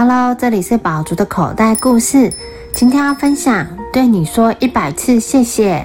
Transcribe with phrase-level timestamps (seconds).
[0.00, 2.32] Hello，这里是宝竹的口袋故事。
[2.72, 5.84] 今天要分享对你说一百次谢谢。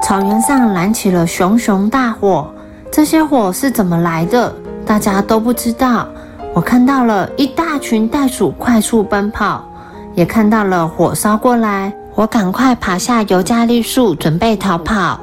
[0.00, 2.48] 草原上燃起了熊熊大火，
[2.88, 4.54] 这些火是怎么来的？
[4.86, 6.06] 大家都不知道。
[6.54, 9.68] 我看到了一大群袋鼠快速奔跑，
[10.14, 11.92] 也看到了火烧过来。
[12.14, 15.18] 我赶快爬下尤加利树，准备逃跑。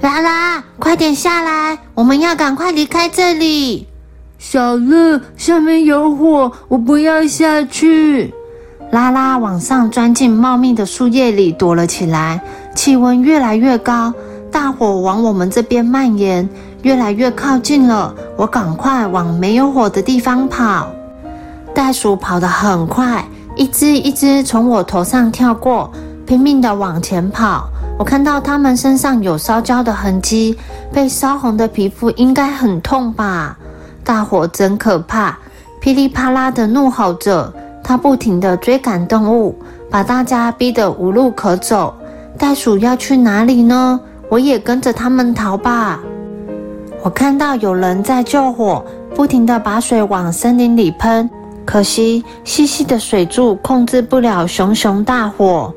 [0.00, 1.78] 拉拉，快点下来！
[1.92, 3.86] 我们要赶快离开这里。
[4.38, 8.32] 小乐，下面有火，我不要下去。
[8.92, 12.40] 拉拉往上钻进茂密的树叶里躲了起来。
[12.72, 14.14] 气温越来越高，
[14.48, 16.48] 大火往我们这边蔓延，
[16.82, 18.14] 越来越靠近了。
[18.36, 20.88] 我赶快往没有火的地方跑。
[21.74, 23.24] 袋鼠跑得很快，
[23.56, 25.90] 一只一只从我头上跳过，
[26.24, 27.68] 拼命地往前跑。
[27.98, 30.56] 我看到它们身上有烧焦的痕迹，
[30.92, 33.58] 被烧红的皮肤应该很痛吧。
[34.08, 35.36] 大火真可怕，
[35.80, 37.52] 噼里啪啦的怒吼着，
[37.84, 39.54] 它不停地追赶动物，
[39.90, 41.94] 把大家逼得无路可走。
[42.38, 44.00] 袋鼠要去哪里呢？
[44.30, 46.00] 我也跟着他们逃吧。
[47.02, 48.82] 我看到有人在救火，
[49.14, 51.28] 不停地把水往森林里喷，
[51.66, 55.70] 可惜细细的水柱控制不了熊熊大火，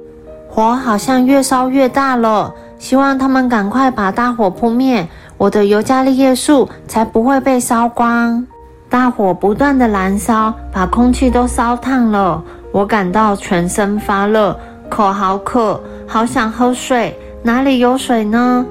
[0.48, 2.54] 火好像越烧越大了。
[2.80, 5.06] 希望他们赶快把大火扑灭。
[5.42, 8.46] 我的尤加利叶树才不会被烧光。
[8.88, 12.44] 大火不断的燃烧，把空气都烧烫了。
[12.72, 14.56] 我感到全身发热，
[14.88, 17.20] 口好渴，好想喝水。
[17.42, 18.64] 哪里有水呢？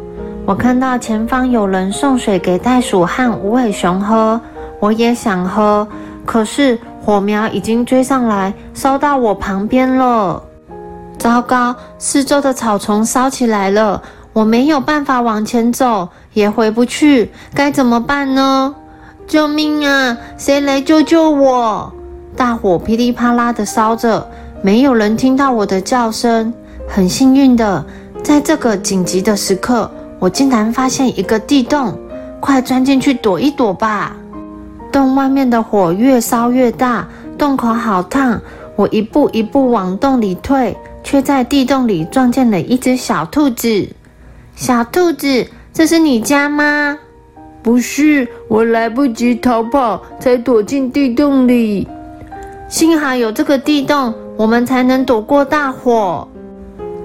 [0.46, 4.40] 我看到前方有人送水给袋鼠和无尾熊喝，
[4.78, 5.84] 我也想喝。
[6.24, 10.40] 可是火苗已经追上来，烧到我旁边了。
[11.18, 14.00] 糟糕，四周的草丛烧起来了。
[14.32, 18.74] 我没有办法往前走，也回不去，该怎么办呢？
[19.26, 20.16] 救命啊！
[20.38, 21.92] 谁来救救我？
[22.36, 24.26] 大火噼里啪啦的烧着，
[24.62, 26.52] 没有人听到我的叫声。
[26.88, 27.84] 很幸运的，
[28.22, 31.96] 在这个紧急的时刻，我竟然发现一个地洞，
[32.40, 34.16] 快钻进去躲一躲吧！
[34.92, 38.40] 洞外面的火越烧越大，洞口好烫，
[38.74, 43.88] 我一步一步往洞里退，却在地洞里撞见了一只小兔子。
[44.60, 46.98] 小兔子，这是你家吗？
[47.62, 51.88] 不是，我来不及逃跑，才躲进地洞里。
[52.68, 56.28] 幸好有这个地洞，我们才能躲过大火。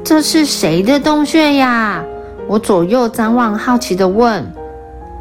[0.03, 2.03] 这是谁的洞穴呀？
[2.45, 4.45] 我左右张望，好奇的问。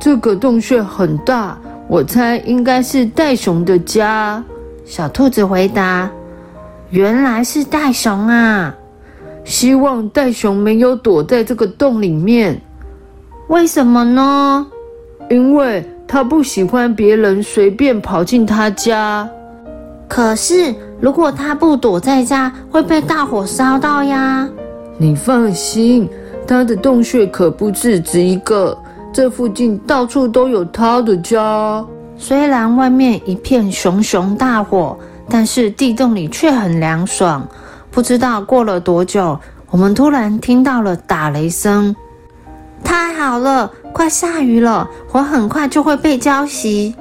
[0.00, 1.56] 这个洞穴很大，
[1.86, 4.42] 我猜应该是袋熊的家。
[4.84, 6.10] 小兔子回答。
[6.90, 8.74] 原来是袋熊啊。
[9.44, 12.60] 希望袋熊没有躲在这个洞里面，
[13.48, 14.66] 为什么呢？
[15.30, 19.28] 因为他不喜欢别人随便跑进他家。
[20.08, 24.48] 可是如果他不躲在家，会被大火烧到呀。
[24.96, 26.08] 你放心，
[26.46, 28.76] 他的洞穴可不止只一个，
[29.12, 31.84] 这附近到处都有他的家。
[32.16, 34.96] 虽然外面一片熊熊大火，
[35.28, 37.46] 但是地洞里却很凉爽。
[37.94, 39.38] 不知道过了多久，
[39.70, 41.94] 我们突然听到了打雷声。
[42.82, 46.92] 太好了，快下雨了，火很快就会被浇熄。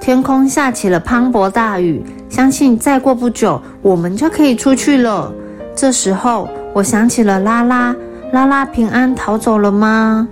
[0.00, 5.30] 天空下起了磅礴大雨，相信再过不久，我们就可以出去了。
[5.76, 7.94] 这时候，我想起了拉拉，
[8.32, 10.26] 拉拉平安逃走了吗？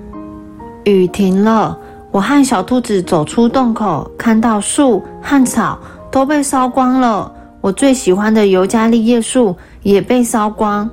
[0.85, 1.77] 雨停了，
[2.11, 5.79] 我和小兔子走出洞口，看到树和草
[6.11, 7.31] 都被烧光了。
[7.61, 10.89] 我最喜欢的尤加利叶树也被烧光，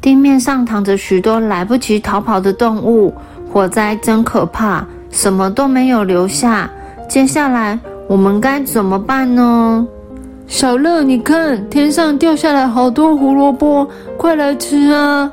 [0.00, 3.12] 地面上躺着许多来不及逃跑的动物。
[3.52, 6.70] 火灾真可怕，什么都没有留下。
[7.08, 9.86] 接下来我们该怎么办呢？
[10.46, 13.86] 小乐，你看天上掉下来好多胡萝卜，
[14.16, 15.30] 快来吃啊！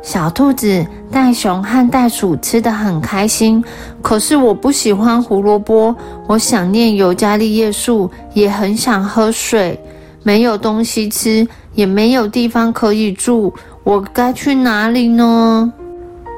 [0.00, 3.62] 小兔子、袋熊和袋鼠吃得很开心，
[4.00, 5.94] 可是我不喜欢胡萝卜，
[6.26, 9.78] 我想念尤加利叶树，也很想喝水。
[10.22, 13.52] 没有东西吃，也没有地方可以住，
[13.84, 15.72] 我该去哪里呢？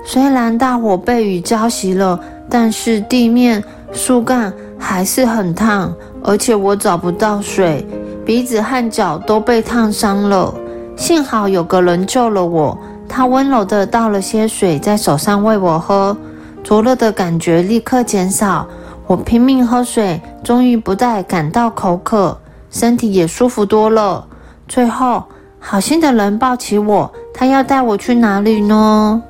[0.05, 2.19] 虽然大火被雨浇熄了，
[2.49, 3.63] 但是地面、
[3.93, 7.87] 树干还是很烫，而且我找不到水，
[8.25, 10.55] 鼻子和脚都被烫伤了。
[10.97, 12.77] 幸好有个人救了我，
[13.09, 16.17] 他温柔地倒了些水在手上喂我喝，
[16.63, 18.67] 灼热的感觉立刻减少。
[19.07, 22.40] 我拼命喝水，终于不再感到口渴。
[22.71, 24.25] 身体也舒服多了。
[24.69, 25.25] 最后，
[25.59, 29.23] 好心的人抱起我，他要带我去哪里呢？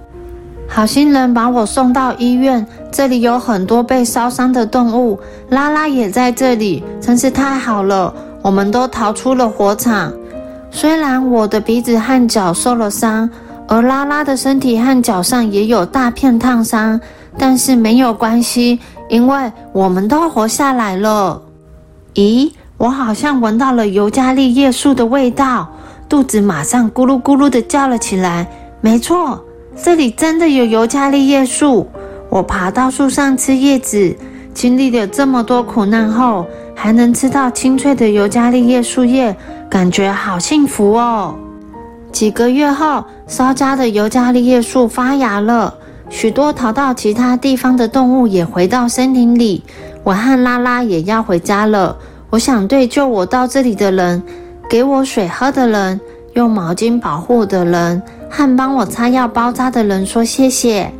[0.69, 8.15] 好心人把我送到医院，这里有很多被烧伤的动物，拉拉也在这里，真是太好了。
[8.43, 10.13] 我们都逃出了火场。
[10.71, 13.29] 虽然我的鼻子和脚受了伤，
[13.67, 17.01] 而拉拉的身体和脚上也有大片烫伤，
[17.37, 18.79] 但是没有关系，
[19.09, 21.43] 因为我们都活下来了。
[22.15, 25.69] 咦，我好像闻到了尤加利叶树的味道，
[26.09, 28.49] 肚子马上咕噜咕噜的叫了起来。
[28.81, 29.39] 没错，
[29.77, 31.87] 这里真的有尤加利叶树。
[32.31, 34.17] 我爬到树上吃叶子，
[34.55, 39.37] 经历了这么多苦难后，还能吃到清脆的尤加利叶树叶。
[39.69, 41.35] 感觉好幸福哦！
[42.11, 45.75] 几个月后，稍家的尤加利叶树发芽了，
[46.09, 49.63] 许多逃到其他地方的动物也回到森林里。
[50.03, 51.95] 我和拉拉也要回家了。
[52.31, 54.23] 我想对救我到这里的人、
[54.69, 56.01] 给我水喝的人、
[56.35, 58.01] 用毛巾保护的人
[58.31, 60.91] 和帮我擦药包扎的人说谢谢。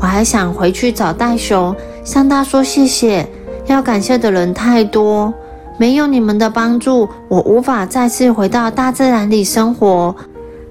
[0.00, 3.28] 我还想回去找袋熊，向他说谢谢。
[3.66, 5.32] 要感谢的人太多。
[5.78, 10.14] 没有你们的帮助，我无法再次回到大自然里生活。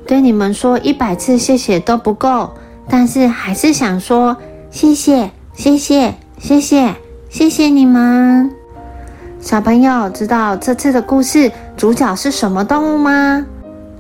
[0.06, 2.50] 对你们说一百次谢谢都不够，
[2.90, 4.36] 但是还是想说
[4.70, 6.94] 谢谢，谢谢，谢谢，
[7.30, 8.59] 谢谢你们。
[9.42, 13.46] 小朋友，知道这次的故事主角是什么动物吗？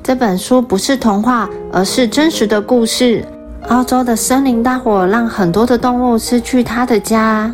[0.04, 3.26] 这本书不是童话，而是真实的故事。
[3.70, 7.54] 澳洲的森林大火让很多的动物失去它的家。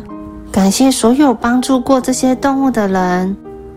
[0.50, 3.36] 感谢所有帮助过这些动物的人。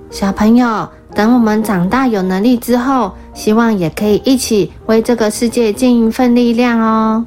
[0.09, 7.25] 小朋友，等我们长大有能力之后，希望也可以一起为这个世界尽一份力量哦。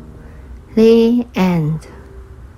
[0.75, 1.75] The end.